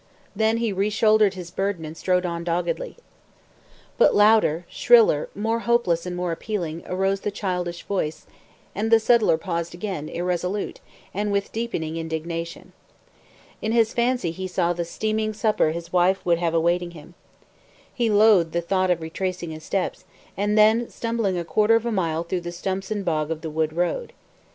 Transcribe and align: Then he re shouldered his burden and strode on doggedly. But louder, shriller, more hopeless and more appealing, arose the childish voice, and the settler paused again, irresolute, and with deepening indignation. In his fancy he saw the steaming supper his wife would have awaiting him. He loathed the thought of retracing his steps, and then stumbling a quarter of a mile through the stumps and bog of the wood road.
Then 0.35 0.57
he 0.57 0.73
re 0.73 0.89
shouldered 0.89 1.35
his 1.35 1.51
burden 1.51 1.85
and 1.85 1.95
strode 1.95 2.25
on 2.25 2.43
doggedly. 2.43 2.97
But 3.99 4.15
louder, 4.15 4.65
shriller, 4.67 5.29
more 5.35 5.59
hopeless 5.59 6.07
and 6.07 6.15
more 6.15 6.31
appealing, 6.31 6.81
arose 6.87 7.19
the 7.19 7.29
childish 7.29 7.83
voice, 7.83 8.25
and 8.73 8.89
the 8.89 8.99
settler 8.99 9.37
paused 9.37 9.75
again, 9.75 10.09
irresolute, 10.09 10.79
and 11.13 11.31
with 11.31 11.51
deepening 11.51 11.97
indignation. 11.97 12.73
In 13.61 13.73
his 13.73 13.93
fancy 13.93 14.31
he 14.31 14.47
saw 14.47 14.73
the 14.73 14.85
steaming 14.85 15.33
supper 15.33 15.69
his 15.69 15.93
wife 15.93 16.25
would 16.25 16.39
have 16.39 16.55
awaiting 16.55 16.91
him. 16.97 17.13
He 17.93 18.09
loathed 18.09 18.53
the 18.53 18.61
thought 18.61 18.89
of 18.89 19.01
retracing 19.03 19.51
his 19.51 19.63
steps, 19.63 20.05
and 20.35 20.57
then 20.57 20.89
stumbling 20.89 21.37
a 21.37 21.45
quarter 21.45 21.75
of 21.75 21.85
a 21.85 21.91
mile 21.91 22.23
through 22.23 22.41
the 22.41 22.51
stumps 22.51 22.89
and 22.89 23.05
bog 23.05 23.29
of 23.29 23.41
the 23.41 23.51
wood 23.51 23.71
road. 23.73 24.13